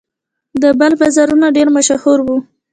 د 0.61 0.63
بلخ 0.79 0.97
بازارونه 1.01 1.47
ډیر 1.57 1.67
مشهور 1.77 2.17
وو 2.23 2.37